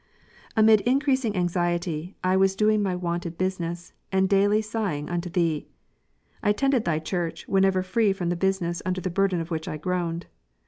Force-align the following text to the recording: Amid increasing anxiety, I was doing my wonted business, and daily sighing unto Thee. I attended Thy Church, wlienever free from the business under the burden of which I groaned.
Amid 0.57 0.81
increasing 0.81 1.35
anxiety, 1.35 2.15
I 2.23 2.35
was 2.35 2.55
doing 2.55 2.81
my 2.81 2.95
wonted 2.95 3.37
business, 3.37 3.93
and 4.11 4.27
daily 4.27 4.59
sighing 4.59 5.07
unto 5.11 5.29
Thee. 5.29 5.67
I 6.41 6.49
attended 6.49 6.85
Thy 6.85 6.97
Church, 6.97 7.45
wlienever 7.47 7.85
free 7.85 8.11
from 8.11 8.29
the 8.29 8.35
business 8.35 8.81
under 8.83 8.99
the 9.01 9.11
burden 9.11 9.39
of 9.41 9.51
which 9.51 9.67
I 9.67 9.77
groaned. 9.77 10.25